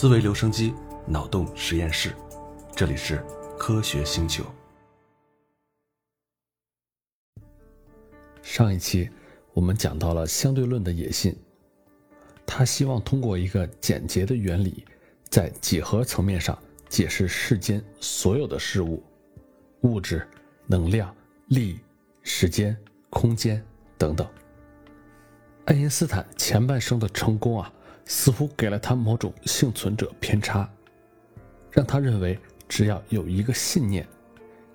[0.00, 0.72] 思维留声机，
[1.06, 2.16] 脑洞实验室，
[2.74, 3.22] 这里是
[3.58, 4.42] 科学星球。
[8.40, 9.10] 上一期
[9.52, 11.36] 我们讲到了相对论的野心，
[12.46, 14.86] 他希望通过一个简洁的原理，
[15.28, 16.58] 在几何层面上
[16.88, 19.02] 解释世间所有的事物，
[19.82, 20.26] 物质、
[20.66, 21.14] 能量、
[21.48, 21.78] 力、
[22.22, 22.74] 时间、
[23.10, 23.62] 空间
[23.98, 24.26] 等等。
[25.66, 27.70] 爱因斯坦前半生的成功啊，
[28.04, 30.68] 似乎给了他某种幸存者偏差，
[31.70, 34.06] 让他认为只要有一个信念，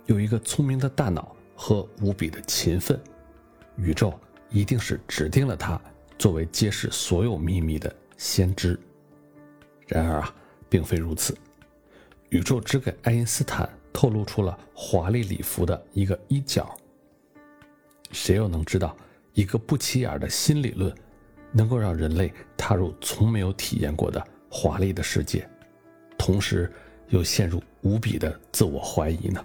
[0.05, 2.99] 有一个聪明的大脑和无比的勤奋，
[3.77, 4.13] 宇宙
[4.49, 5.79] 一定是指定了他
[6.17, 8.79] 作为揭示所有秘密的先知。
[9.87, 10.35] 然而啊，
[10.69, 11.37] 并非如此，
[12.29, 16.75] 宇宙只给爱因斯坦透露出了华丽礼服的一个衣角。
[18.11, 18.95] 谁又能知道？
[19.33, 20.95] 一个不起眼的新理论，
[21.57, 25.47] 能够让人类踏入从没有体验过的华丽的世界，
[26.17, 26.69] 同时
[27.07, 29.43] 又陷入无比的自我怀疑呢？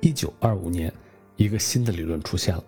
[0.00, 0.92] 一九二五年，
[1.36, 2.62] 一个新的理论出现了。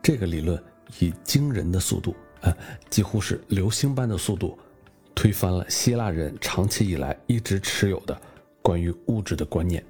[0.00, 0.62] 这个理论
[1.00, 2.56] 以惊人的速度，啊，
[2.88, 4.56] 几乎是流星般的速度，
[5.16, 8.16] 推翻了希腊人长期以来一直持有的
[8.62, 9.84] 关于物质的观念。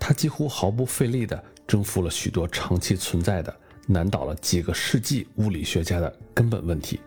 [0.00, 1.44] 它几乎毫不费力的。
[1.66, 3.56] 征服了许多长期存在的、
[3.86, 7.00] 难倒了几个世纪物理学家的根本问题：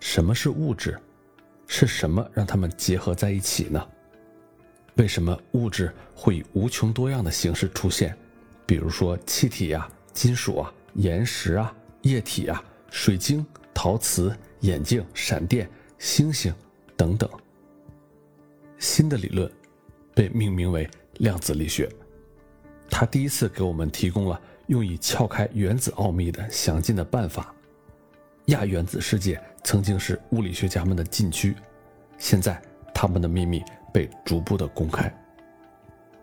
[0.00, 0.98] 什么是物质？
[1.66, 3.86] 是什么让它们结合在一起呢？
[4.96, 8.16] 为什么物质会以无穷多样的形式出现？
[8.66, 16.54] 比如说气体啊、金属啊、岩石啊、液体啊、水晶、陶瓷、眼镜、闪电、星星
[16.96, 17.28] 等等。
[18.78, 19.50] 新的理论
[20.14, 21.88] 被命名为量子力学。
[22.90, 24.38] 它第一次给我们提供了
[24.72, 27.54] 用以撬开原子奥秘的详尽的办法。
[28.46, 31.54] 亚原子世界曾经是物理学家们的禁区，
[32.16, 32.60] 现在
[32.94, 35.12] 他们的秘密被逐步的公开。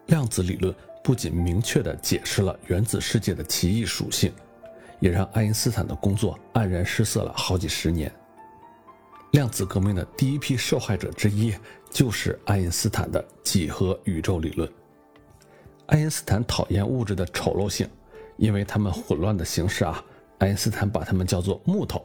[0.07, 4.33] 量子理论不仅明确地解释了原子世界的奇异属性，
[4.99, 8.11] 也让爱因斯坦的工作黯然失色了好几十年。
[9.33, 11.53] 量子革命的第一批受害者之一
[11.91, 14.67] 就是爱因斯坦的几何宇宙理论。
[15.85, 17.87] 爱因斯坦讨厌物质的丑陋性，
[18.39, 20.03] 因为他们混乱的形式啊，
[20.39, 22.01] 爱因斯坦把他们叫做木头。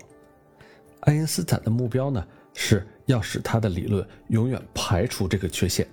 [1.00, 5.86] 爱因斯坦的目标呢，是要使他的理论永远排除这个缺陷，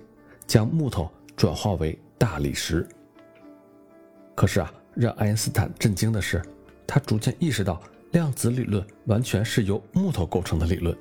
[0.46, 2.86] 将木头转化为大理石。
[4.34, 6.42] 可是啊，让爱因斯坦震惊的是，
[6.86, 10.96] 他逐渐意识到量子理论完全是由木头构成的理论。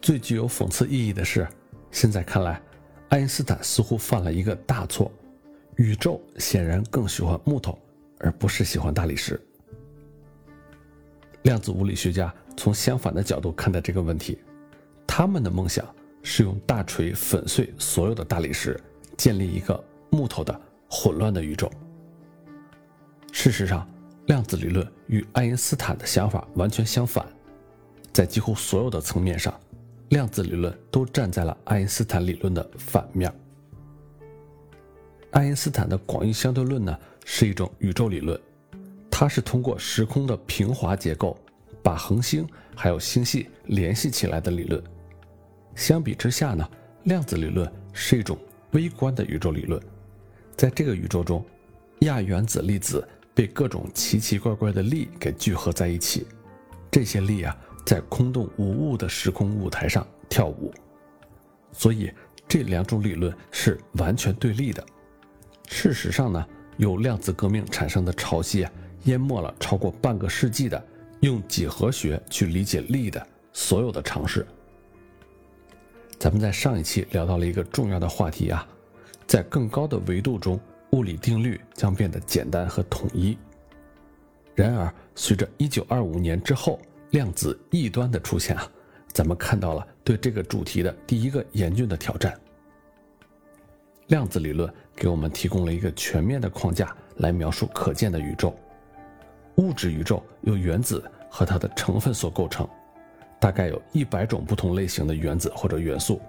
[0.00, 1.48] 最具有讽刺意义的是，
[1.90, 2.62] 现在看来，
[3.08, 5.10] 爱因斯坦似乎犯了一个大错。
[5.76, 7.78] 宇宙显然更喜欢木头，
[8.18, 9.40] 而不是喜欢大理石。
[11.42, 14.38] 量子物理学家从相反的角度看待这个问题，
[15.06, 15.86] 他们的梦想
[16.22, 18.80] 是用大锤粉碎所有的大理石，
[19.16, 20.60] 建立一个木头的
[20.90, 21.70] 混乱的宇宙。
[23.32, 23.88] 事实上，
[24.26, 27.24] 量子理论与爱因斯坦的想法完全相反，
[28.12, 29.54] 在几乎所有的层面上，
[30.08, 33.32] 量子理论都站在了爱因斯坦理论的反面。
[35.30, 36.98] 爱因斯坦的广义相对论呢，
[37.28, 38.40] 是一种宇宙理论，
[39.10, 41.36] 它是通过时空的平滑结构，
[41.82, 44.82] 把恒星还有星系联系起来的理论。
[45.74, 46.66] 相比之下呢，
[47.02, 48.38] 量子理论是一种
[48.70, 49.82] 微观的宇宙理论，
[50.56, 51.44] 在这个宇宙中，
[52.02, 56.28] 亚原子粒子被各种奇奇怪怪的力给聚合在一起，
[56.92, 57.54] 这些力啊，
[57.84, 60.72] 在空洞无物的时空舞台上跳舞，
[61.72, 62.12] 所以
[62.46, 64.86] 这两种理论是完全对立的。
[65.68, 68.72] 事实上呢，由量子革命产生的潮汐啊，
[69.04, 70.82] 淹没了超过半个世纪的
[71.20, 74.46] 用几何学去理解力的所有的尝试。
[76.18, 78.66] 咱们在上一期聊到了一个重要的话题啊，
[79.26, 80.58] 在更高的维度中，
[80.90, 83.36] 物理定律将变得简单和统一。
[84.54, 88.70] 然而，随着1925年之后量子异端的出现啊，
[89.12, 92.38] 咱们看到了对这个主题的第一个严峻的挑战。
[94.08, 98.54] 量子理论给我们提供了一个全面的框架来描述可见的宇宙。
[99.56, 102.68] 物质宇宙由原子和它的成分所构成，
[103.40, 106.20] 大概有一百种不同类型的原子或者元素。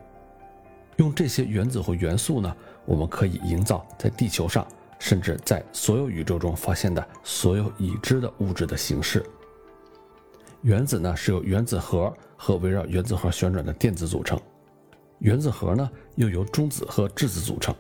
[0.96, 4.66] 用这些原子或元素呢，我们可以营造在地球上，
[4.98, 9.24] 甚至在所有宇宙中发现的所有已知的物质的形式。
[10.64, 14.40] 原子呢是由原子核和围绕原子核旋转的电子组成。
[15.20, 17.76] 原子核呢，又由中子和质子组成。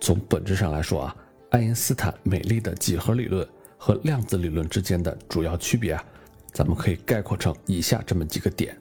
[0.00, 1.16] 从本质上来说啊，
[1.50, 3.46] 爱因斯坦美丽的几何理论
[3.76, 6.04] 和量子理论之间的主要区别啊，
[6.52, 8.76] 咱们可以概括成以下这么几个点：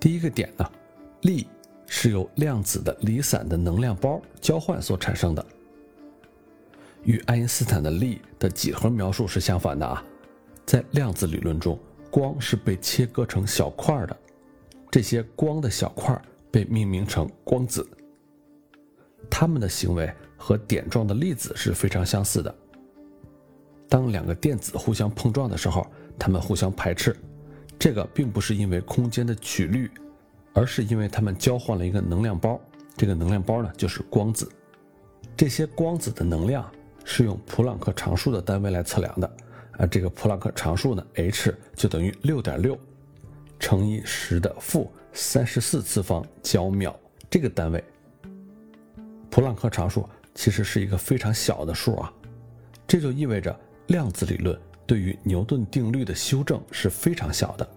[0.00, 0.64] 第一个点呢，
[1.22, 1.46] 力
[1.86, 5.44] 是由量子的离散的能量包交换所产生的，
[7.02, 10.02] 与爱因斯坦的力的几何描述是相反的啊。
[10.64, 11.78] 在量子理论中，
[12.10, 14.16] 光是被切割成小块的，
[14.90, 17.86] 这些光的小块被命名成光子。
[19.30, 22.54] 它们的行为和点状的粒子是非常相似的。
[23.88, 25.86] 当两个电子互相碰撞的时候，
[26.18, 27.16] 它们互相排斥。
[27.78, 29.90] 这个并不是因为空间的曲率，
[30.52, 32.60] 而是因为它们交换了一个能量包。
[32.96, 34.50] 这个能量包呢，就是光子。
[35.36, 36.68] 这些光子的能量
[37.04, 39.36] 是用普朗克常数的单位来测量的。
[39.72, 42.76] 啊，这个普朗克常数呢，h 就等于六点六
[43.60, 47.82] 乘以十的负三十四次方焦秒这个单位。
[49.30, 52.12] 普朗克常数其实是一个非常小的数啊，
[52.86, 53.58] 这就意味着
[53.88, 57.68] 量子理论对于牛顿定律的修正是非常小的。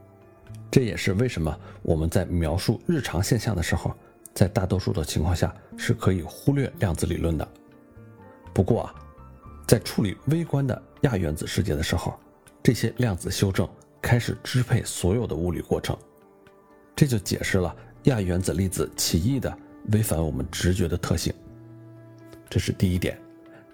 [0.69, 3.93] 这也是为什么我们在描述日常现象的时候，
[4.33, 7.47] 在大多数的情况下是可以忽略量子理论的。
[8.53, 8.95] 不过啊，
[9.67, 12.17] 在处理微观的亚原子世界的时候，
[12.63, 13.67] 这些量子修正
[14.01, 15.97] 开始支配所有的物理过程，
[16.95, 19.55] 这就解释了亚原子粒子奇异的
[19.91, 21.33] 违反我们直觉的特性。
[22.49, 23.19] 这是第一点，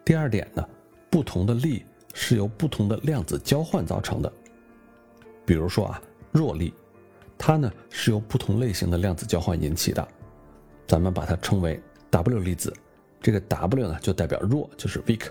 [0.05, 0.67] 第二点呢，
[1.09, 1.83] 不同的力
[2.13, 4.31] 是由不同的量子交换造成的。
[5.45, 6.73] 比如说啊，弱力，
[7.37, 10.07] 它呢是由不同类型的量子交换引起的，
[10.85, 12.73] 咱们把它称为 W 粒子，
[13.21, 15.27] 这个 W 呢就代表弱，就是 weak。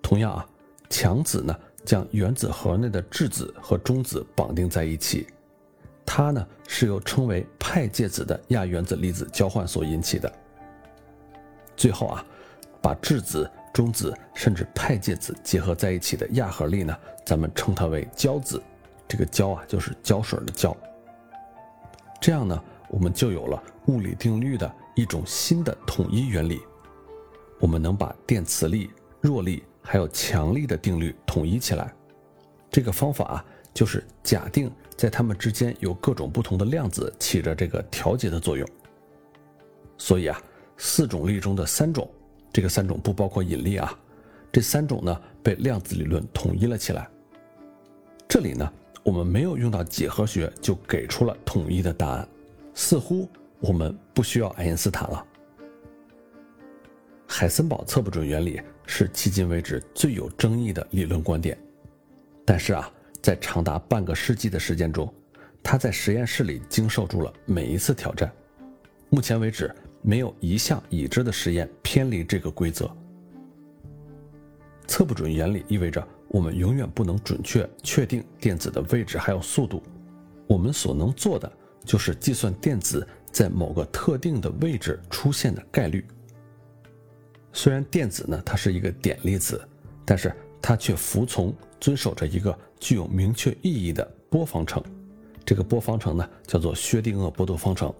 [0.00, 0.46] 同样啊，
[0.88, 5.26] 强子呢将原子核内的质子和中子绑定在一起，
[6.12, 10.30] 它呢是由称为派介子的亚原子粒子交换所引起的。
[11.76, 12.26] 最后啊，
[12.82, 18.60] 把质子、中子甚至派介子结合在一起的亚核力呢，咱们称它为胶子。
[19.06, 20.76] 这个胶啊，就是胶水的胶。
[22.20, 26.60] 这样呢，我们就有了物理定律的一种新的统一原理。
[27.60, 28.90] 我们能把电磁力、
[29.20, 31.94] 弱力还有强力的定律统一起来。
[32.68, 34.68] 这个方法啊，就是假定
[35.00, 38.68] 在它们之间有各种不同的量子起着这个调节的作用。
[39.96, 40.38] 所以啊。
[40.82, 42.10] 四种力中的三种，
[42.50, 43.94] 这个三种不包括引力啊。
[44.50, 47.06] 这三种呢被量子理论统一了起来。
[48.26, 52.26] 这里呢，我们没有用到几何学就给出了统一的答案，
[52.72, 55.22] 似乎我们不需要爱因斯坦了。
[57.26, 61.58] 海森堡测不准原理是迄今为止最有争议的理论观点，
[62.46, 62.90] 但是啊，
[63.22, 65.12] 在长达半个世纪的时间中，
[65.62, 68.30] 他在实验室里经受住了每一次挑战。
[69.08, 69.74] 目前为止。
[70.02, 72.90] 没有一项已知的实验偏离这个规则。
[74.86, 79.82] 测不准原理意味着我们永远不能准确确定电子的位置还有速度。
[80.46, 81.52] 我们所能做的
[81.84, 86.02] 就是计算电子在某个特定的位置出现的概率。
[87.52, 89.62] 虽然电子呢它是一个点粒子，
[90.06, 94.82] 但是它却服从遵守着一个具有明确意义的波方程。
[95.44, 97.92] 这个波方程呢叫做薛定谔波动方程。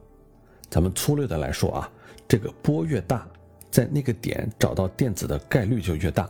[0.69, 1.91] 咱们粗略的来说啊，
[2.27, 3.29] 这个波越大，
[3.71, 6.29] 在那个点找到电子的概率就越大。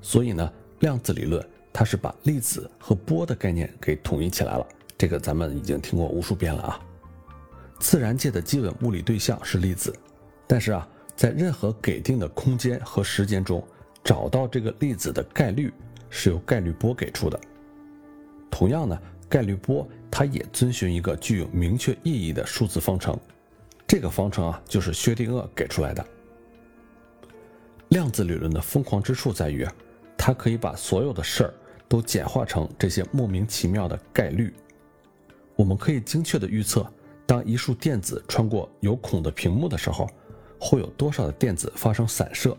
[0.00, 4.66] 所以呢，量子理论它是把粒子和波的概念给统一起来了。
[4.98, 6.80] 这个咱们已经听过无数遍了啊。
[7.78, 9.94] 自然界的基本物理对象是粒子，
[10.46, 13.62] 但是啊，在任何给定的空间和时间中，
[14.02, 15.72] 找到这个粒子的概率
[16.16, 17.38] 是由概率波给出的。
[18.50, 18.98] 同样呢。
[19.28, 23.18] 概率波，它也遵循一个具有明确意义的数字方程，
[23.84, 26.06] 这个方程啊，就是薛定谔给出来的。
[27.88, 29.66] 量子理论的疯狂之处在于，
[30.16, 31.54] 它可以把所有的事儿
[31.88, 34.54] 都简化成这些莫名其妙的概率。
[35.56, 36.88] 我们可以精确的预测，
[37.26, 40.08] 当一束电子穿过有孔的屏幕的时候，
[40.60, 42.56] 会有多少的电子发生散射。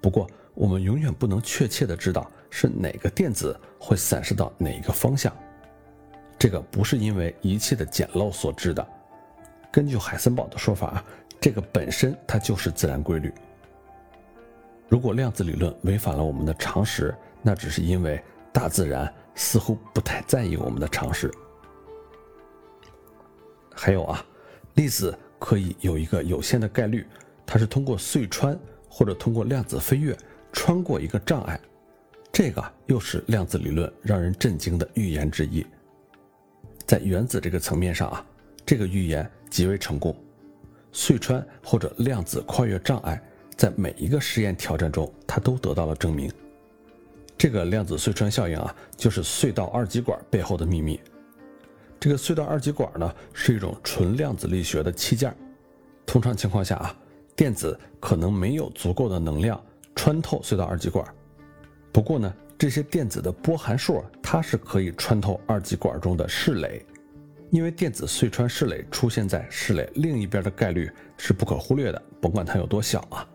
[0.00, 5.34] 不过，我们永远不能确切的知道是哪个电子会散射到哪一个方向。
[6.38, 8.86] 这个不是因为仪器的简陋所致的。
[9.70, 11.04] 根据海森堡的说法啊，
[11.40, 13.32] 这个本身它就是自然规律。
[14.88, 18.20] 如果量子理论违反了我们的常识，那只是因为
[18.52, 21.30] 大自然似乎不太在意我们的常识。
[23.72, 24.24] 还有啊，
[24.74, 27.06] 粒子可以有一个有限的概率，
[27.46, 30.16] 它是通过隧穿或者通过量子飞跃
[30.52, 31.60] 穿过一个障碍。
[32.42, 35.62] 这个又是量子理论让人震惊的预言之一。
[36.86, 38.24] 在原子这个层面上啊，
[38.64, 40.16] 这个预言极为成功。
[40.90, 43.22] 隧穿或者量子跨越障碍，
[43.58, 46.32] 在每一个实验挑战中，它都得到了证明。
[47.36, 50.98] 这个量子隧穿效应啊，就是隧道二极管背后的秘密。
[52.00, 55.36] 这个隧道二极管呢是一种纯量子力学的器件，
[56.06, 56.96] 通常情况下啊，
[57.36, 59.62] 电子可能没有足够的能量
[59.94, 61.06] 穿透隧道二极管。
[61.92, 66.84] 不过呢，这些电子的波函数它是可以穿透二极管中的室垒，
[67.50, 73.26] 因为电子隧穿室垒出现在室垒另一边的概率是不可忽略的，甭管它有多小啊。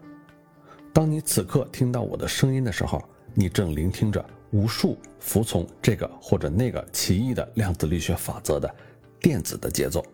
[0.94, 4.24] 当你此刻听到我的声音的时候，你正聆听着。
[4.52, 8.74] 无数服从这个或者那个奇异的量子力学法则的
[9.20, 10.06] 电子的节奏。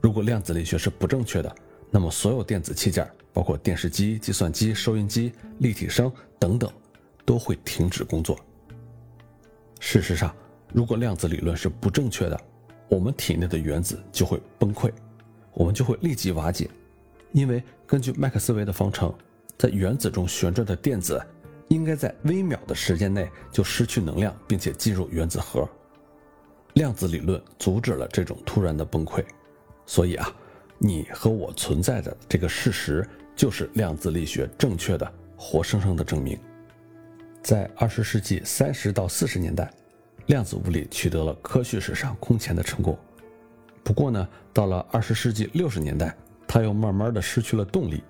[0.00, 1.54] 如果量子力学是不正确的，
[1.90, 6.72] 那么所有电子器件，包括电视机、计算机、收音机、立体声等等，
[7.26, 8.38] 都会停止工作。
[9.80, 10.34] 事实上，
[10.72, 12.40] 如果量子理论是不正确的，
[12.88, 14.90] 我们体内的原子就会崩溃，
[15.52, 16.70] 我们就会立即瓦解，
[17.32, 19.12] 因为根据麦克斯韦的方程，
[19.58, 21.20] 在原子中旋转的电子。
[21.68, 25.68] 应该在微秒的时间内就失去能量，并且进入原子核。
[26.74, 29.24] 量子理论阻止了这种突然的崩溃，
[29.84, 30.32] 所以啊，
[30.78, 33.04] 你和我存在的这个事实
[33.34, 36.38] 就是量子力学正确的活生生的证明。
[37.46, 39.70] 在二十世纪三十到四十年代，
[40.26, 42.98] 量子物理取得了科学史上空前的成功。
[43.84, 46.12] 不过呢，到了二十世纪六十年代，
[46.44, 48.02] 它又慢慢的失去了动力。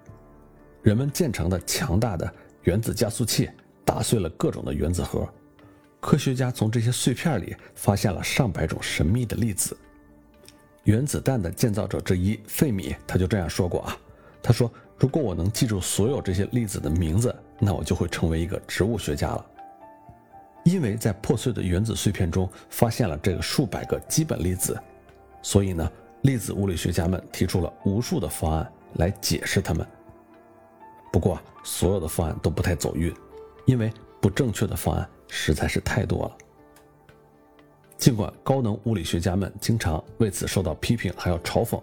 [0.80, 2.32] 人们建成的强大的。
[2.62, 3.50] 原子加速器
[3.84, 5.28] 打碎了各种的原子核，
[6.00, 9.76] 科学家从这些碎片里发现了上百种神秘的粒子。
[10.84, 13.94] 原子弹的建造者之一费米他就这样说过啊，
[14.42, 19.46] 他说：“如果我能记住所有这些粒子的名字，那我就会成为一个植物学家了。”
[20.64, 24.76] 因为在破碎的原子碎片中发现了这个数百个基本粒子，
[25.40, 25.88] 所以呢，
[26.22, 29.86] 粒子物理学家们提出了无数的方案来解释它们。
[31.12, 33.14] 不过，所有的方案都不太走运，
[33.64, 36.36] 因为不正确的方案实在是太多了。
[37.96, 41.80] 尽管高能物理学家们经常为此受到批评，还要嘲讽，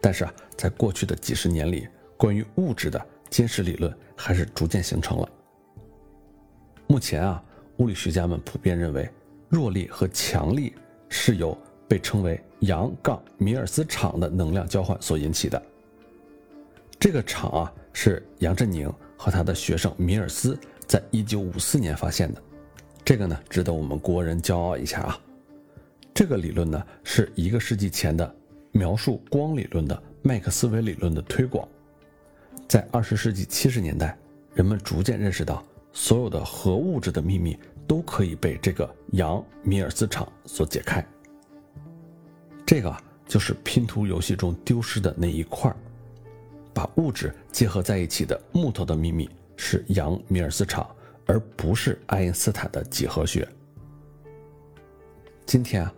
[0.00, 5.28] 但是啊，在过去的几十年里，关于物质的坚实理论还是逐渐形成了。
[6.86, 7.42] 目前啊，
[7.78, 9.10] 物理学家们普遍认为，
[9.48, 10.72] 弱力和强力
[11.08, 15.60] 是由被称为杨杠米尔斯场的能量交换所引起的。
[17.00, 17.72] 这个场啊。
[17.96, 22.42] 是杨振宁和他的学生米尔斯在一九五四年发现的，
[23.04, 25.20] 这个呢值得我们国人骄傲一下啊。
[26.12, 28.34] 这个理论呢是一个世纪前的
[28.72, 31.68] 描述光理论的麦克斯韦理论的推广，
[32.68, 34.16] 在二十世纪七十年代，
[34.54, 41.04] 人们逐渐认识到所有的核物质的秘密都可以被这个杨米尔斯场所解开。
[42.66, 45.74] 这个就是拼图游戏中丢失的那一块。
[46.72, 50.84] 把物质结合在一起的木头的秘密是杨米尔斯场，
[51.24, 53.46] 而不是爱因斯坦的几何学。
[55.46, 55.94] 今天啊，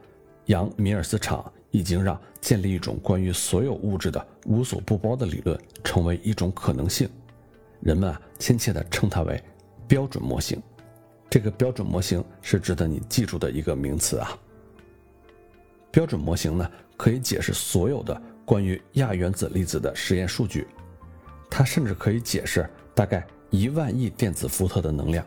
[0.47, 7.11] 杨米尔斯场已经让建立一种关于所有物质的无所不包的理论成为一种可能性。
[7.81, 9.43] 人们啊，亲切地称它为
[9.89, 10.63] 标准模型。
[11.29, 14.39] 这个标准模型是值得你记住的一个名词啊。
[15.91, 18.23] 标准模型呢，可以解释所有的。
[18.45, 20.69] 关于亚原子粒子的实验数据，
[21.51, 25.27] 它甚至可以解释大概一万亿电子伏特的能量，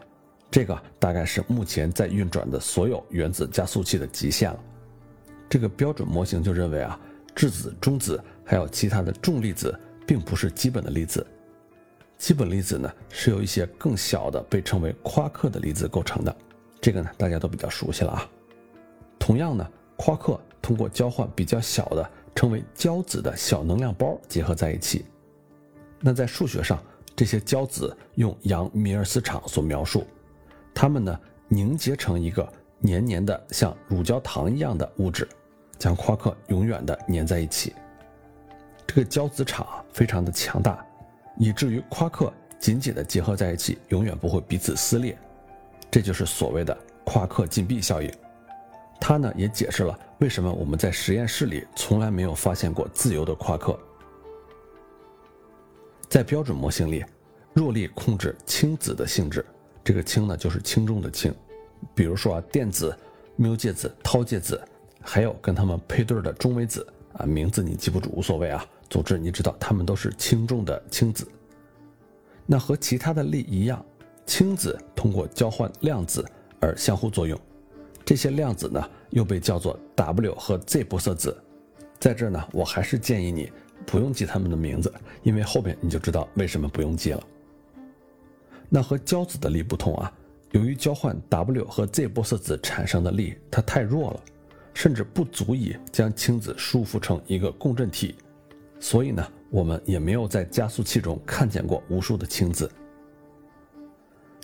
[0.50, 4.60] 这个大概是目前在运转的所有原子加速器的极限了。
[5.50, 6.98] 这个标准模型就认为啊，
[7.40, 9.74] 质子、中子还有其他的重粒子
[10.06, 11.26] 并不是基本的粒子，
[12.18, 16.36] 基本粒子呢是由一些更小的被称为夸克的粒子构成的，
[16.82, 18.30] 这个呢大家都比较熟悉了啊。
[19.18, 19.66] 同样呢，
[19.96, 22.12] 夸克通过交换比较小的。
[22.36, 25.04] 称为胶子的小能量包结合在一起，
[26.00, 26.82] 那在数学上，
[27.14, 30.08] 这些胶子用杨米尔斯场所描述，
[30.74, 31.20] 它们呢
[31.50, 35.28] 凝结成一个黏黏的像乳胶糖一样的物质，
[35.80, 37.74] 将夸克永远的粘在一起。
[38.86, 40.86] 这个胶子场非常的强大，
[41.38, 45.18] 以至于夸克紧紧的结合在一起，永远不会彼此撕裂，
[45.90, 48.12] 这就是所谓的夸克禁闭效应。
[49.00, 53.80] 它呢也解释了为什么我们在实验室里从来没有发现过自由的夸克。
[56.10, 57.06] 在标准模型里，
[57.54, 59.46] 弱力控制轻子的性质，
[59.84, 61.34] 这个轻呢就是轻重的轻。
[61.96, 62.94] 比如说啊，电子、
[63.38, 64.62] 缪介子、涛介子，
[65.02, 71.28] 还有跟它们配对的中微子啊，名字你记不住无所谓啊，总之你知道它们都是轻重的轻子。
[72.46, 73.84] 那和其他的力一样，
[74.26, 76.26] 轻子通过交换量子
[76.60, 77.40] 而相互作用。
[78.04, 81.38] 这些量子呢，又被叫做 W 和 Z 玻色子。
[82.00, 83.52] 在这儿呢，我还是建议你
[83.86, 84.92] 不用记它们的名字，
[85.22, 87.24] 因为后边你就知道为什么不用记了。
[88.68, 90.12] 那和胶子的力不同啊，
[90.52, 94.20] 由于交换 W 和 Z 玻色子产生的力它太弱了，
[94.80, 98.16] 甚至不足以将氢子束缚成一个共振体，
[98.80, 102.72] 所以呢，我们也没有在加速器中看见过无数的氢子。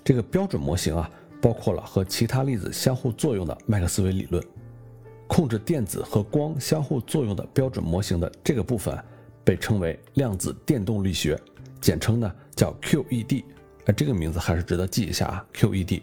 [0.04, 1.10] 这个标准模型啊，
[1.42, 4.44] 包括了和其他粒子相互作用的麦克斯韦理论，
[5.26, 8.94] 控制电子和光相互作用的标准模型的这个部分，
[9.46, 11.40] 被称为量子电动力学，
[11.80, 13.42] 简称呢叫 QED。
[13.86, 16.02] 哎，这个名字还是值得记一下啊，QED。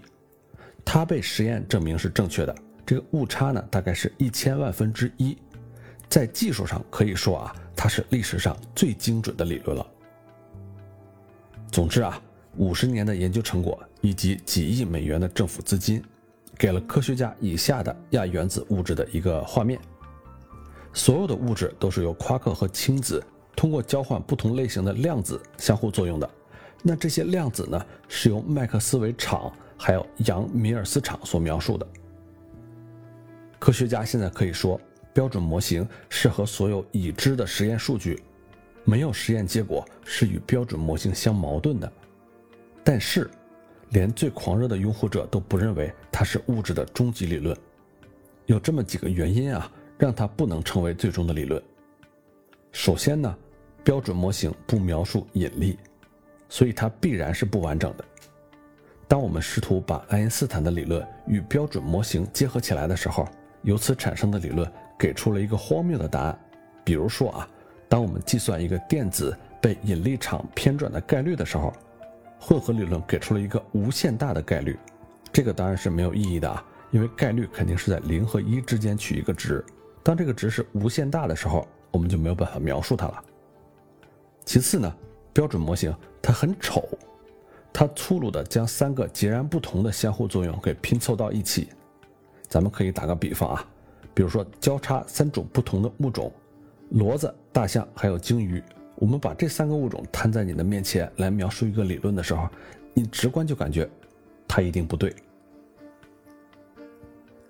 [0.86, 5.36] 它被实验证明是正确的，这个误差呢大概是一千万分之一，
[6.08, 9.86] 在技术上可以说啊，它是历史上最精准的理论了。
[11.70, 12.20] 总之啊。
[12.58, 16.04] 五十年的研究成果以及几亿美元的政府资金，
[16.58, 19.80] 给了科学家以下的亚原子物质的一个画面：
[20.92, 23.24] 所有的物质都是由夸克和氢子
[23.56, 26.30] 通过交换不同类型的量子相互作用的。
[26.82, 31.86] 那这些量子呢，是由麦克斯韦场还有杨米尔斯场所描述的。
[33.62, 34.80] 科学家现在可以说，
[35.12, 38.20] 标准模型是和所有已知的实验数据，
[38.82, 41.92] 没有实验结果是与标准模型相矛盾的。
[42.82, 43.30] 但是，
[43.90, 47.56] 连最狂热的拥护者都不认为它是物质的终极理论。
[48.46, 51.62] 有这么几个原因啊，让它不能成为最终的理论。
[52.72, 53.32] 首先呢，
[53.84, 55.78] 标准模型不描述引力，
[56.48, 58.04] 所以它必然是不完整的。
[59.06, 63.28] 当我们试图把爱因斯坦的理论与标准模型结合起来的时候，
[63.62, 66.38] 由此产生的理论给出了一个荒谬的答案。
[66.84, 67.48] 比如说啊，
[67.88, 71.72] 当我们计算一个电子被引力场偏转的概率的时候。
[72.44, 74.76] 混合理论给出了一个无限大的概率，
[75.32, 79.64] 这个当然是没有意义的啊，因为概率肯定是在零和一之间取一个值，
[80.02, 83.22] 当这个值是无限大的时候，我们就没有办法描述它了。
[84.44, 84.92] 其次呢，
[85.32, 86.82] 标准模型它很丑，
[87.72, 91.68] 它粗鲁的将三个截然不同的相互作用给拼凑到一起。
[92.52, 93.66] 咱们可以打个比方啊，
[94.12, 96.30] 比如说交叉三种不同的物种，
[96.92, 98.62] 骡子、大象还有鲸鱼。
[98.96, 102.46] 我们把这三个物种摊在你的面前来描述一个理论的时候，
[102.92, 103.88] 你直观就感觉
[104.46, 105.16] 它一定不对。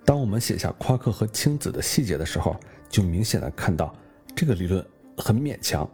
[0.05, 2.55] 当我们写下夸克和氢子的细节的时候，
[2.89, 3.93] 就明显的看到
[4.37, 4.87] 这个理论
[5.17, 5.89] 很勉强。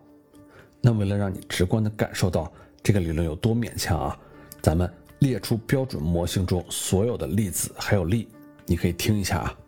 [0.83, 4.21] 那为了让你直观的感受到这个理论有多勉强啊，
[4.61, 8.29] 咱们列出标准模型中所有的粒子还有力，
[8.69, 9.59] 你可以听一下啊。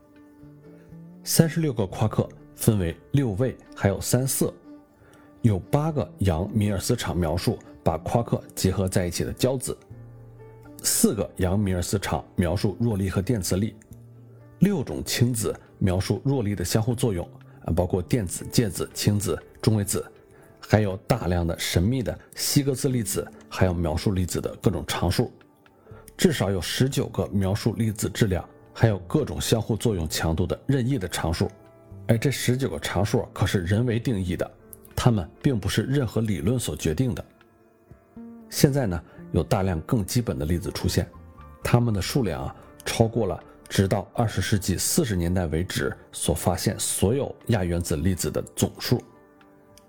[1.24, 4.52] 三十六个夸克分为六位，还有三色。
[5.42, 9.74] 有八个杨米尔斯场描述把夸克结合在一起的胶子，
[10.82, 13.74] 四个杨米尔斯场描述弱力和电磁力，
[14.58, 17.26] 六种氢子描述弱力的相互作用
[17.64, 20.04] 啊，包括电子、介子、氢子、中微子，
[20.60, 25.32] 还有大量的神秘的希格斯粒子，还有描述粒子的各种常数，
[26.18, 31.50] 至少有十九个描述粒子质量，还有各种相互作用强度的任意的常数。
[32.06, 34.50] 哎，这十九个常数可是人为定义的。
[34.96, 37.24] 它们并不是任何理论所决定的。
[38.50, 39.02] 现在呢，
[39.32, 41.08] 有大量更基本的粒子出现，
[41.62, 42.54] 它们的数量啊，
[42.84, 49.02] 超过了直到二十世纪四十年代为止所发现所有亚原子粒子的总数。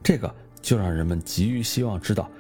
[0.01, 2.31] 这个就让人们急于希望知道，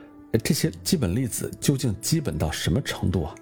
[0.41, 3.35] 这些基本粒子究竟基本到什么程度啊？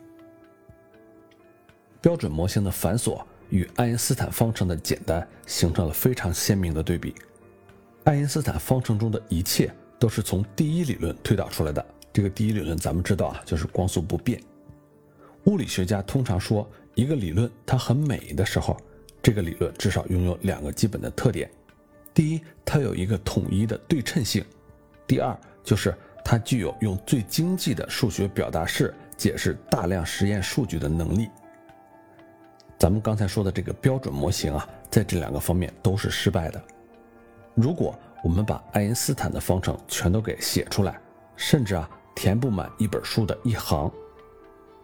[2.01, 7.13] 标准模型的繁琐与爱因斯坦方程的简单形成了非常鲜明的对比。
[8.05, 11.85] 爱因斯坦方程中的一切都是从第一理论推导出来的。
[12.11, 14.41] 这个第一理论咱们知道啊，就是光速不变。
[15.45, 18.75] 物理学家通常说，一个理论它很美的时候，
[19.21, 21.49] 这个理论至少拥有两个基本的特点：
[22.13, 24.43] 第一，它有一个统一的对称性；
[25.05, 31.29] 第二，就是它具有用最经济的数学表达式解释大量实验数据的能力。
[32.79, 36.63] 咱们刚才说的这个标准模型啊，在这两个方面都是失败的。
[37.53, 40.97] 如果我们把爱因斯坦的方程全都给写出来，
[41.35, 43.91] 甚至啊填不满一本书的一行，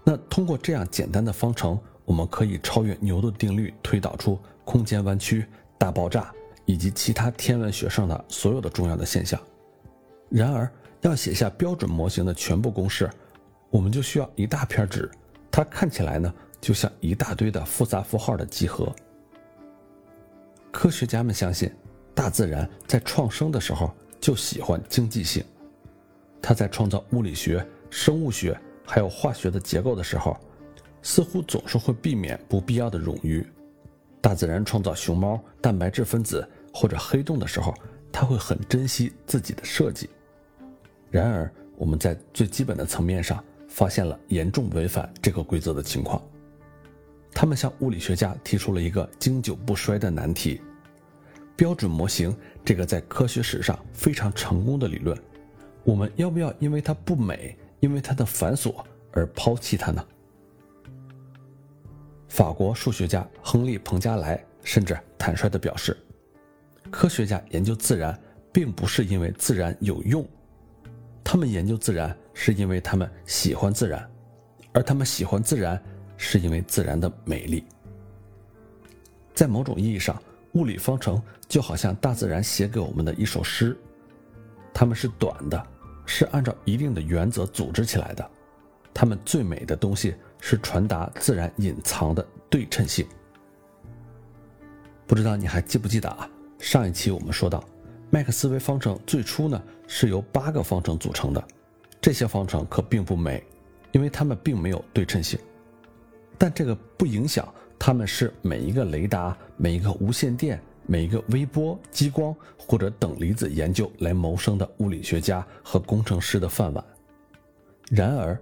[0.04, 5.46] 那通过这样简单的方程，我们可以超越牛顿定律，推导出空间弯曲、
[5.78, 6.34] 大爆炸
[6.66, 9.40] 以及其他天文学上的所有的重要的现象。
[10.30, 13.10] 然而，要写下标准模型的全部公式，
[13.70, 15.10] 我们就需要一大片纸，
[15.50, 18.94] 它看起来呢就像一大堆的复杂符号的集合。
[20.72, 21.72] 科学家们相信。
[22.16, 25.44] 大自然在创生的时候就喜欢经济性，
[26.42, 30.40] 它在创造物理学、生物学还有化学的结构的时候，
[31.02, 33.46] 似乎总是会避免不必要的冗余。
[34.22, 37.74] 大自然创造熊猫、蛋白质分子或者黑洞的时候，
[38.14, 40.10] 它会很珍惜自己的设计。
[41.12, 46.22] 然而，我们在最基本的层面上发现了严重违反这个规则的情况。
[47.36, 50.62] 他们向物理学家提出了一个经久不衰的难题：
[51.58, 55.16] 标准模型这个在科学史上非常成功的理论，
[55.84, 58.74] 我们要不要因为它不美，因为它的繁琐
[59.12, 60.04] 而抛弃它呢？
[62.30, 65.96] 法国数学家亨利·彭加莱甚至坦率地表示，
[66.90, 68.18] 科学家研究自然，
[68.54, 70.26] 并不是因为自然有用，
[71.22, 74.10] 他们研究自然是因为他们喜欢自然，
[74.72, 75.82] 而他们喜欢自然
[76.18, 77.64] 是因为自然的美丽。
[79.34, 80.22] 在某种意义上，
[80.54, 83.78] 物理方程就好像大自然写给我们的一首诗，
[84.74, 85.68] 它们是短的，
[86.06, 88.30] 是按照一定的原则组织起来的，
[88.94, 90.16] 它们最美的东西。
[90.48, 93.04] 是传达自然隐藏的对称性。
[95.08, 96.30] 不知道你还记不记得啊？
[96.60, 97.64] 上一期我们说到，
[98.12, 101.44] 麦克斯韦方程最初呢是由八个方程组成的，
[102.00, 103.44] 这些方程可并不美，
[103.92, 105.40] 因为它们并没有对称性。
[106.38, 116.84] 但这个不影响他们是每一个雷达、每一个无线电、每一个微波、激光或者等离子研究来谋生的物理学家和工程师的饭碗。
[117.90, 118.40] 然而。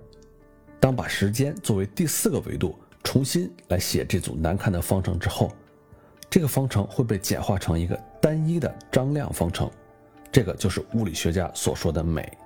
[0.80, 5.50] 当把时间作为第四个维度重新来写这组难看的方程之后，
[6.30, 9.72] 这个方程会被简化成一个单一的张量方程，
[10.30, 12.38] 这个就是物理学家所说的美，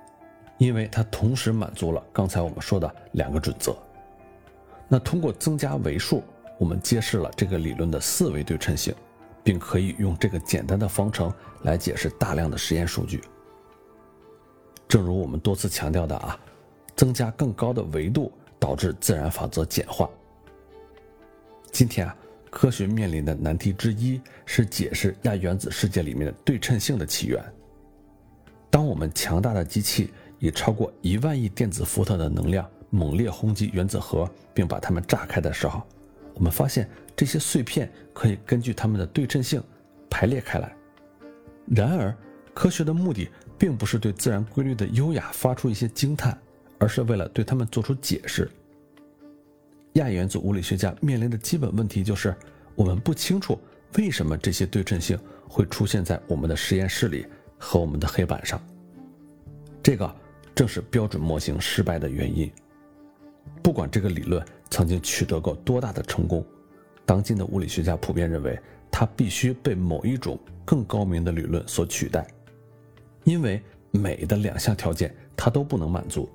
[0.56, 3.76] 因为它同时满足了刚才我们说的两个准则。
[4.88, 6.24] 那通过增加维数，
[6.58, 8.94] 我们揭示了这个理论的四维对称性，
[9.44, 13.22] 并可以用这个简单的方程来解释大量的实验数据。
[14.88, 16.38] 正如我们多次强调的啊。
[16.96, 20.10] 增加更高的维度，导致自然法则简化。
[21.70, 22.16] 今天啊，
[22.50, 27.40] 科学面临的难题之一是解释亚原子世界里面的对称性的起源。
[28.68, 35.82] 当我们强大的机器以超过一万亿电子伏特的能量猛烈轰击原子核，并把它们炸开的时候，
[36.34, 39.62] 我们发现这些碎片可以根据它们的对称性
[40.10, 40.74] 排列开来。
[41.66, 42.16] 然而，
[42.54, 46.38] 科学的目的并不是对自然规律的优雅发出一些惊叹。
[46.80, 48.48] 而是为了对他们做出解释。
[49.94, 52.32] 亚原子物理学家面临的基本问题就是：
[52.76, 53.58] 我们不清楚
[53.96, 57.26] 为什么这些对称性会出现在我们的实验室里
[57.58, 58.64] 和我们的黑板上。
[59.82, 60.14] 这个
[60.54, 62.48] 正是标准模型失败的原因。
[63.62, 66.44] 不管这个理论曾经取得过多大的成功，
[67.04, 68.58] 当今的物理学家普遍认为
[68.90, 72.26] 它必须被某一种更高明的理论所取代，
[73.24, 76.28] 因为美的两项条件它都不能满足。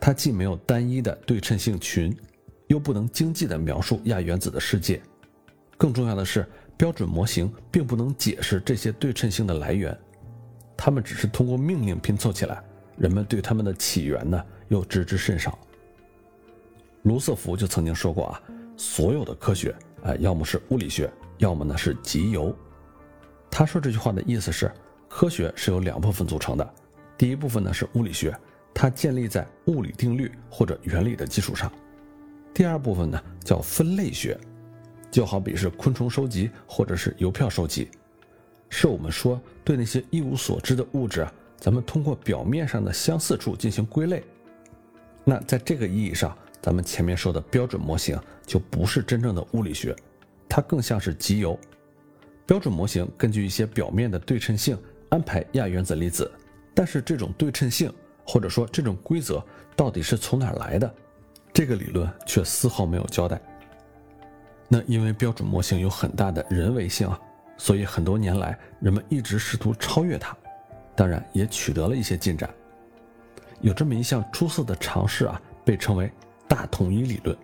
[0.00, 2.14] 它既没有单一的对称性群，
[2.66, 5.00] 又不能经济地描述亚原子的世界。
[5.78, 9.96] 更重要的是，标准模型并不能解释这些对称性的来源，
[10.76, 12.62] 它们只是通过命令拼凑起来。
[12.96, 15.58] 人们对它们的起源呢，又知之甚少。
[17.04, 18.42] 卢瑟福就曾经说过啊，
[18.76, 22.54] 所有的科学啊，要么是物理学，要么呢是集邮。
[23.50, 24.72] 他说这句话的意思是，
[25.08, 26.74] 科学是由两部分组成的，
[27.16, 28.34] 第一部分呢是物理学。
[28.72, 31.70] 它建立在物理定律或者原理的基础上。
[32.52, 34.36] 第二部分呢叫分类学，
[35.10, 37.88] 就好比是昆虫收集或者是邮票收集，
[38.70, 44.24] 是我们说对那些一无所知的物质，啊咱们通过表面上的相似处进行归类。
[45.22, 49.94] 那在这个意义上，咱们前面说的标准模型就不是真正的物理学，
[50.48, 51.58] 它更像是集邮。
[52.46, 54.74] 标准模型根据一些表面的对称性
[55.10, 56.30] 安排亚原子粒子，
[56.74, 57.92] 但是这种对称性。
[58.26, 59.44] 或者说，这种规则
[59.76, 60.90] 到底是从哪儿来的？
[61.52, 63.38] 这个理论却丝毫没有交代。
[64.66, 67.20] 那因为标准模型有很大的人为性啊，
[67.58, 70.34] 所以很多年来人们一直试图超越它，
[70.96, 72.48] 当然也取得了一些进展。
[73.60, 76.10] 有这么一项出色的尝试啊，被称为
[76.48, 77.36] 大统一理论，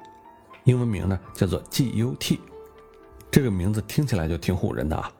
[0.64, 2.38] 英文名呢叫做 GUT。
[3.30, 5.12] 这个名字听起来就挺唬人的啊。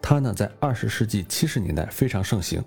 [0.00, 2.62] 它呢在二十世纪七十年代非常盛行。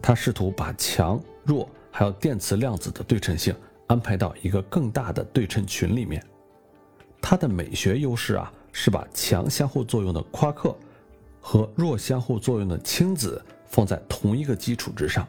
[0.00, 3.54] 他试图把强弱还有电磁量子的对称性
[3.86, 6.22] 安排到一个更大的对称群里面。
[7.20, 10.76] 它的美学优势啊，是把强相互作用的夸克
[11.40, 15.26] 和弱相互作用的氢子放在同一个基础之上。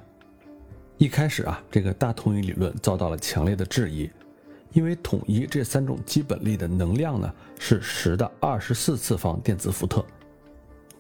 [0.98, 4.10] 一开始啊，这个大统一理论遭到了强烈的质疑，
[4.74, 10.04] 因为统一这三种基本力的能量呢是十的二十四次方电子伏特。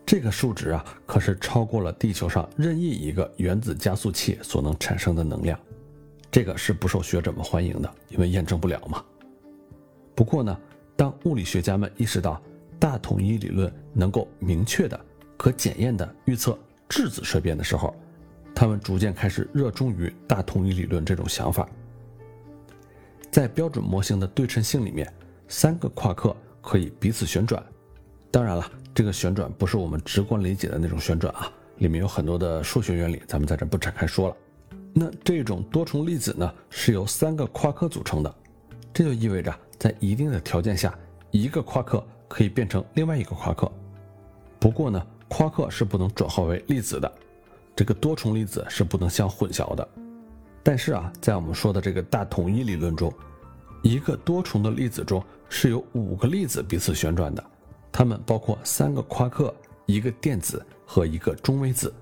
[0.05, 5.59] 这个数值啊，可是超过了地球上任意一个原子加速器所能产生的能量，
[6.29, 9.03] 这个是不受学者们欢迎的，因为验证不了嘛。
[10.13, 10.55] 不过呢，
[10.95, 12.39] 当物理学家们意识到
[12.77, 14.99] 大统一理论能够明确的、
[15.37, 16.59] 可检验的预测
[16.89, 17.95] 质子衰变的时候，
[18.53, 21.67] 他们逐渐开始热衷于大统一理论这种想法。
[23.33, 25.11] 在标准模型的对称性里面，
[25.47, 27.61] 三个夸克可以彼此旋转。
[28.29, 34.35] 当然了，这个旋转不是我们直观理解的那种旋转啊，里面有很多的数学原理，咱们在这不展开说了。
[34.93, 38.35] 那这种多重粒子呢，是由三个夸克组成的，
[38.93, 40.95] 这就意味着在一定的条件下，
[41.31, 43.67] 一个夸克可以变成另外一个夸克。
[44.59, 47.11] 不过呢，夸克是不能转化为粒子的，
[47.75, 49.89] 这个多重粒子是不能相混淆的。
[50.63, 53.13] 但是啊，在我们说的这个大统一理论中，
[53.81, 57.43] 一个多重的粒子中是由五个粒子彼此旋转的。
[57.91, 59.53] 它们包括三个夸克、
[59.85, 61.93] 一个电子和一个中微子，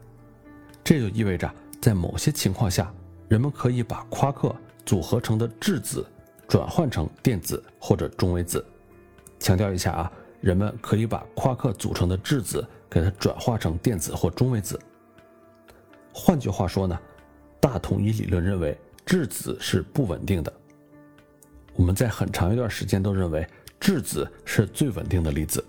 [0.83, 2.93] 这就意味着在某些情况下，
[3.27, 6.05] 人们可以把夸克组合成的质子
[6.47, 8.63] 转换成电子或者中微子。
[9.39, 14.79] 强调一下啊，人们可以把夸克组成的质子给它转化成电子或中微子。
[16.13, 16.97] 换句话说呢，
[17.61, 20.51] 大统一理论认为质子是不稳定的。
[21.75, 23.47] 我们在很长一段时间都认为
[23.79, 25.63] 质子是最稳定的粒子。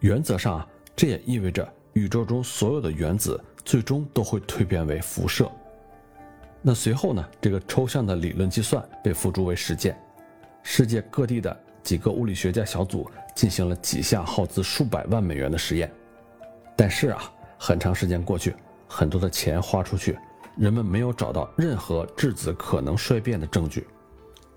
[0.00, 5.50] 原则上啊，这也意味着宇宙中所有的原子最终都会蜕变为辐射。
[6.62, 10.00] 那随后呢，这个抽象的理论计算被付诸为实践，
[10.62, 15.90] 世界各地的几个物理学家小组进行了几项耗资数百万美元的实验。
[16.76, 18.54] 但是啊，很长时间过去，
[18.88, 20.18] 很多的钱花出去，
[20.56, 23.86] 人们没有找到任何质子可能衰变的证据。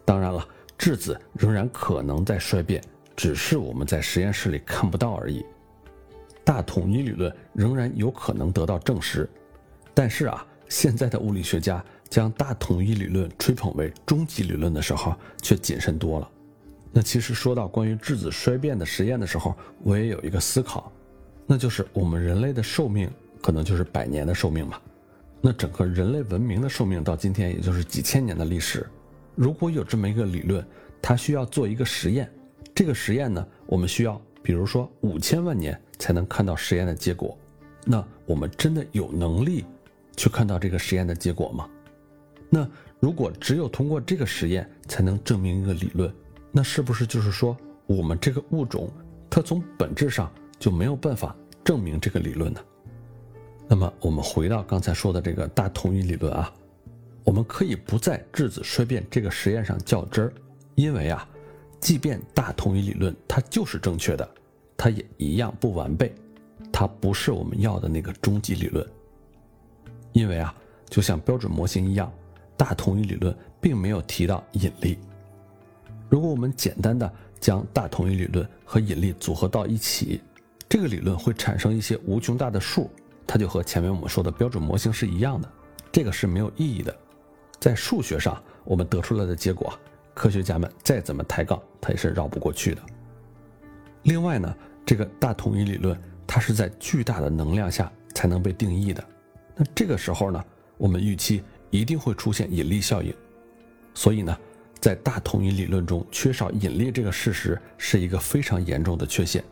[0.05, 2.81] 当然了，质子仍然可能在衰变。
[3.15, 5.45] 只是我们在实验室里看不到而已。
[6.41, 9.29] 大统一理论仍然有可能得到证实，
[9.93, 16.29] 但是啊，现在的物理学家将大统一理论吹捧为终极理论的时候，却谨慎多了。
[16.93, 20.89] 那其实说到关于质子衰变的实验的时候，我也有一个思考，
[21.45, 24.81] 那就是我们人类的寿命可能就是百年的寿命吧？
[25.41, 28.85] 那整个人类文明的寿命到今天也就是几千年的历史。
[29.35, 30.65] 如果有这么一个理论，
[31.01, 32.29] 它需要做一个实验。
[32.75, 37.37] 这个实验呢，我们需要，比如说五千万年才能看到实验的结果。
[37.85, 39.65] 那我们真的有能力
[40.17, 41.69] 去看到这个实验的结果吗？
[42.49, 42.67] 那
[42.99, 46.13] 如果只有通过这个实验才能证明一个理论，
[46.51, 48.91] 那是不是就是说我们这个物种
[49.29, 52.59] 它从本质上就没有办法证明这个理论呢？
[53.69, 56.51] 那么我们回到刚才说的这个大统一理论啊，
[57.23, 60.33] 我们可以不在质子衰变这个实验上较真儿，
[60.75, 61.25] 因为啊。
[61.79, 64.29] 即便大统一理论它就是正确的，
[64.75, 66.13] 它也一样不完备，
[66.73, 68.85] 它不是我们要的那个终极理论。
[70.11, 70.53] 因为啊，
[70.89, 72.11] 就像标准模型一样，
[72.57, 74.97] 大统一理论并没有提到引力。
[76.09, 80.19] 如果我们简单的将大统一理论和引力组合到一起，
[80.67, 82.91] 这个理论会产生一些无穷大的数，
[83.31, 85.47] 它就和前面我们说的标准模型是一样的，
[85.91, 86.97] 这个是没有意义的。
[87.59, 89.71] 在数学上，我们得出来的结果。
[90.15, 92.81] 科学家们再怎么抬杠，它也是绕不过去的。
[94.01, 99.03] 另外呢，这个大统一理论，它是在巨大的能量下才能被定义的。
[99.55, 100.43] 那这个时候呢，
[100.79, 103.13] 我们预期一定会出现引力效应。
[103.93, 104.35] 所以呢，
[104.79, 109.43] 在大统一理论中缺少引力这个事实是一个非常严重的缺陷。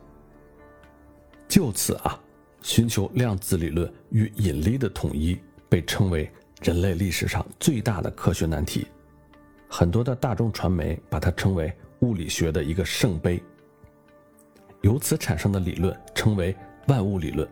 [1.48, 2.20] 就此啊，
[2.68, 6.30] 寻求量子理论与引力的统一被称为
[6.62, 8.86] 人类历史上最大的科学难题。
[9.70, 13.42] 很多的大众传媒把它称为物理学的一个圣杯，
[14.82, 16.54] 由此产生的理论称为
[16.88, 17.48] 万物理论，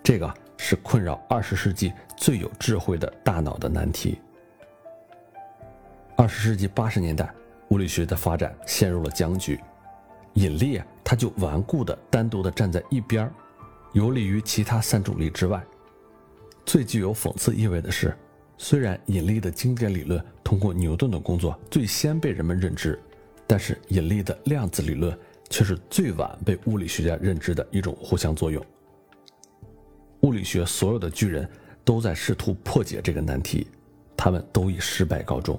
[0.00, 4.16] 这个是困扰二十世纪最有智慧的大脑的难题。
[6.16, 7.28] 二十世纪八十年代，
[7.70, 9.58] 物理学的发展陷入了僵局，
[10.34, 13.32] 引力，它就顽固的单独的站在一边儿，
[13.96, 15.64] 游离于其他三种力之外。
[16.66, 18.14] 最具有讽刺意味的是。
[18.58, 22.98] 虽然引力的经典理论通过牛顿的工作最先被人们认知，
[23.46, 25.18] 但是引力的量子理论
[25.50, 28.64] 却是最晚被物理学家认知的一种互相作用。
[30.20, 31.48] 物理学所有的巨人
[31.82, 33.66] 都在试图破解这个难题，
[34.14, 35.58] 他们都以失败告终。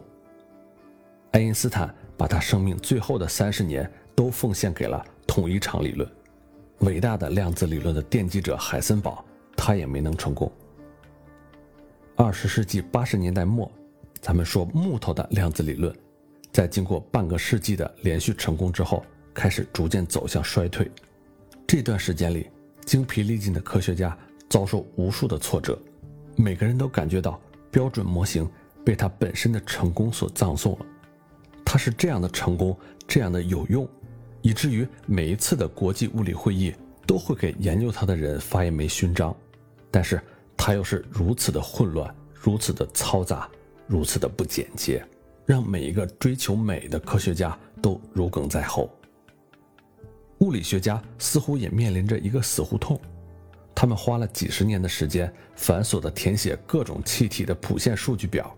[1.32, 6.10] 爱因斯坦把他生命最后的三十年都奉献给了统一场理论，
[6.80, 9.24] 伟大的量子理论的奠基者海森堡，
[9.56, 10.52] 他也没能成功。
[12.16, 13.72] 二十世纪八十年代末，
[14.22, 15.96] 咱们说木头的量子理论，
[16.52, 20.90] 在经过半个世纪的连续成功之后，开始逐渐走向衰退。
[21.66, 22.50] 这段时间里，
[22.86, 24.18] 精疲力尽的科学家
[24.50, 25.78] 遭受无数的挫折，
[26.36, 28.50] 每个人都感觉到标准模型
[28.86, 30.86] 被它本身的成功所葬送了。
[31.66, 33.88] 它是这样的成功，这样的有用，
[34.48, 36.74] 以至于每一次的国际物理会议
[37.06, 39.36] 都会给研究它的人发一枚勋章。
[39.92, 40.22] 但是。
[40.60, 43.48] 它又是如此的混乱，如此的嘈杂，
[43.86, 45.06] 如此的不简洁，
[45.46, 48.90] 让每一个追求美的科学家都如鲠在喉。
[50.40, 53.00] 物理学家似乎也面临着一个死胡同，
[53.76, 58.54] 他们花了几十年的时间，繁琐地填写各种气体的谱线数据表，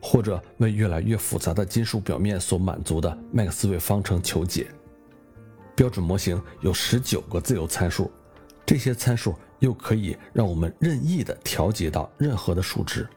[0.00, 4.66] 或者为越来越复杂的金属表面所满足的麦克斯韦方程求解。
[5.80, 8.10] 标准模型有十九个自由参数，
[8.66, 13.08] 这些参数又可以让我们任意的调节到任何的数值。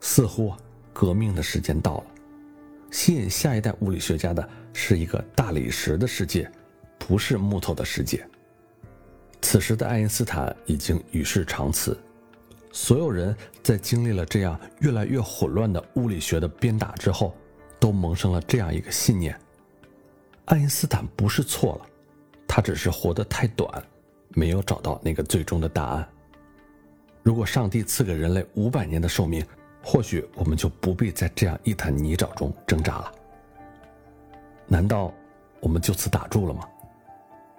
[0.00, 0.54] 似乎
[0.90, 2.04] 革命的时间到了，
[2.90, 6.50] 吸引下一代物理学家的是一个大理石的世界。
[6.98, 8.26] 不是木头的世界。
[9.42, 11.94] 此时的爱因斯坦已经与世长辞，
[12.72, 17.36] 所有人在经历了这样越来越混乱的物理学的鞭打之后，
[17.78, 19.38] 都萌生了这样一个信念：
[20.48, 21.86] 爱因斯坦不是错了，
[22.46, 23.70] 他只是活得太短，
[24.30, 26.08] 没有找到那个最终的答案。
[27.22, 29.44] 如果上帝赐给人类五百年的寿命，
[29.84, 33.12] 或许我们就不必在这样一滩泥沼中挣扎了。
[34.66, 35.12] 难道
[35.60, 36.66] 我们就此打住了吗？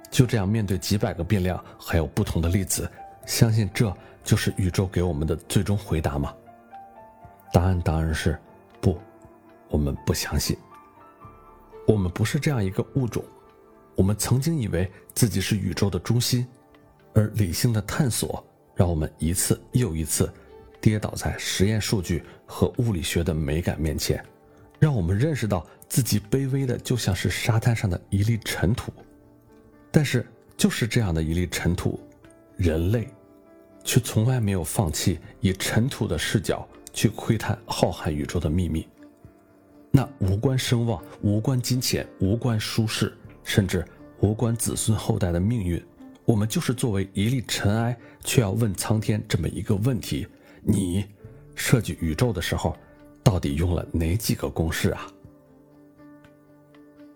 [0.09, 2.89] 就这样面对几百个变量，还有不同的粒子，
[3.27, 6.33] 相信这就是宇宙给我们的最终回答吗？
[7.53, 8.35] 答案当然是
[8.81, 8.97] 不，
[9.69, 10.57] 我们不相信。
[11.89, 13.25] 我们不是这样一个物种，
[13.95, 16.47] 我们曾经以为自己是宇宙的中心，
[17.15, 20.31] 而理性的探索让我们一次又一次
[20.79, 24.23] 跌倒在实验数据和物理学的美感面前，
[24.77, 28.93] 让我们认识到自己卑微的就像是沙滩上的一粒尘土。
[29.89, 30.23] 但是，
[30.55, 31.99] 就是这样的一粒尘土，
[32.55, 33.07] 人类，
[33.83, 38.87] 却从来没有放弃以尘土的视角去窥探浩瀚宇宙的秘密。
[39.91, 43.11] 那无关声望、无关金钱、无关舒适，
[43.43, 43.83] 甚至
[44.19, 45.83] 无关子孙后代的命运，
[46.25, 50.27] 我们就是作为一粒尘埃，却要问苍天这么一个问题：
[50.61, 51.05] 你
[51.55, 52.77] 设计宇宙的时候，
[53.23, 55.07] 到底用了哪几个公式啊？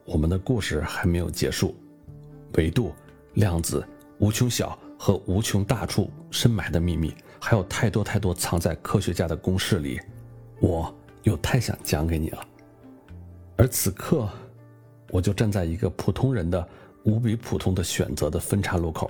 [0.05, 1.75] 我们的故事还没有结束。
[2.55, 2.91] 维度、
[3.35, 3.87] 量子、
[4.19, 9.99] 无穷小和无穷大处深埋的秘密，还有太多太多藏在科学家的公式里，
[10.59, 12.47] 我又太想讲给你了。
[13.55, 14.29] 而此刻，
[15.09, 16.67] 我就站在一个普通人的
[17.03, 19.09] 无比普通的选择的分岔路口，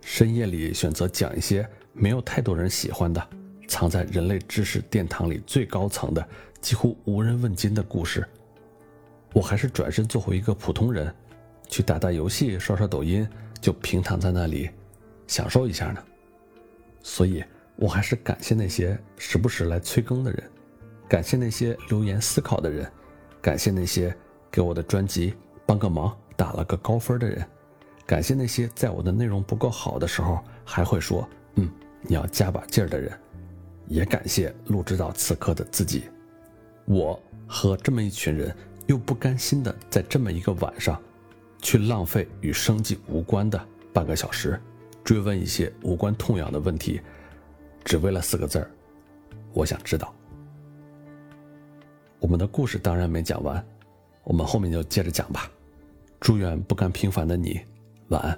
[0.00, 3.28] 深夜里选择讲一些没有太多人喜欢的，
[3.68, 6.26] 藏在人类知识殿堂里最高层的、
[6.60, 8.26] 几乎无人问津的故事。
[9.32, 11.14] 我还是转身做回一个普通人。
[11.68, 13.28] 去打打游戏、刷刷抖音，
[13.60, 14.70] 就平躺在那里，
[15.26, 16.00] 享受一下呢。
[17.02, 17.42] 所以，
[17.74, 20.48] 我还是感谢那些时不时来催更的人，
[21.08, 22.88] 感谢那些留言思考的人，
[23.40, 24.14] 感谢那些
[24.50, 27.46] 给我的专辑帮个忙、打了个高分的人，
[28.04, 31.70] 感谢那些在我的内容不够好的时候还会说“嗯，
[32.02, 33.12] 你要加把劲儿”的人，
[33.86, 36.08] 也感谢录制到此刻的自己。
[36.84, 38.54] 我和这么一群人，
[38.86, 41.00] 又不甘心的在这么一个晚上。
[41.62, 43.60] 去浪费与生计无关的
[43.92, 44.60] 半个小时，
[45.02, 47.00] 追问一些无关痛痒的问题，
[47.82, 48.70] 只为了四个字儿：
[49.52, 50.14] 我想知道。
[52.26, 53.64] 我们的故事当然没讲完，
[54.24, 55.48] 我们后面就接着讲吧。
[56.18, 57.60] 祝愿不甘平凡的你
[58.08, 58.36] 晚安。